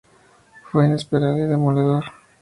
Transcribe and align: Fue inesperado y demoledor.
Fue 0.71 0.87
inesperado 0.87 1.37
y 1.37 1.41
demoledor. 1.47 2.03